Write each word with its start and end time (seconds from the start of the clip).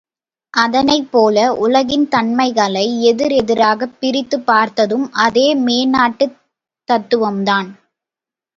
அதனைப்போல, 0.53 1.35
உலகின் 1.57 2.07
தன்மைகளை 2.07 2.83
எதிர் 3.01 3.31
எதிராகப் 3.33 3.95
பிரித்துப் 3.99 4.45
பார்த்ததும் 4.45 5.07
அதே 5.21 5.47
மேனாட்டுத் 5.59 6.37
தத்துவம்தான்! 6.89 7.71